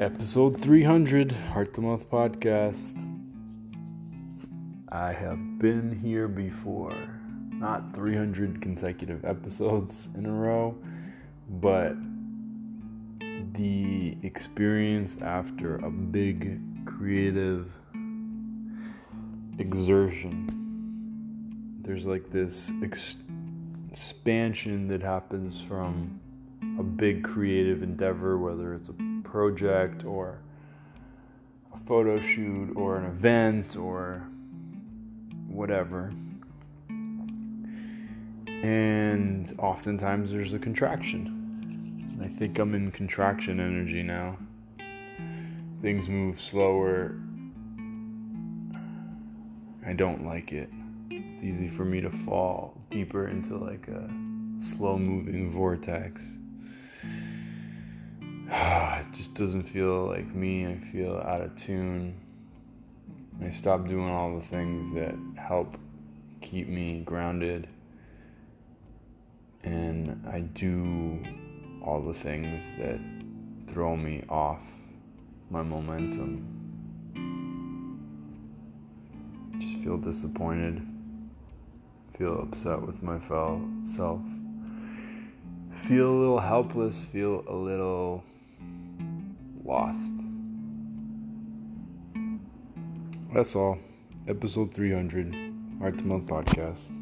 [0.00, 3.06] Episode 300, Heart to Mouth Podcast.
[4.88, 6.96] I have been here before.
[7.52, 10.74] Not 300 consecutive episodes in a row,
[11.50, 11.96] but
[13.52, 17.70] the experience after a big creative
[19.58, 20.48] exertion.
[21.82, 23.18] There's like this ex-
[23.90, 26.18] expansion that happens from
[26.78, 30.40] a big creative endeavor, whether it's a project or
[31.72, 34.26] a photo shoot or an event or
[35.46, 36.12] whatever.
[38.48, 42.18] And oftentimes there's a contraction.
[42.22, 44.36] I think I'm in contraction energy now.
[45.80, 47.14] Things move slower.
[49.86, 50.68] I don't like it.
[51.10, 54.10] It's easy for me to fall deeper into like a
[54.76, 56.20] slow moving vortex.
[59.12, 60.66] Just doesn't feel like me.
[60.66, 62.14] I feel out of tune.
[63.42, 65.76] I stop doing all the things that help
[66.40, 67.68] keep me grounded.
[69.62, 71.22] And I do
[71.82, 72.98] all the things that
[73.72, 74.60] throw me off
[75.50, 76.56] my momentum.
[79.58, 80.86] Just feel disappointed,
[82.16, 83.18] feel upset with my
[83.94, 84.20] self,
[85.86, 88.24] feel a little helpless, feel a little
[93.32, 93.78] That's all.
[94.26, 95.34] Episode 300,
[95.78, 96.99] Heart to Mouth Podcast.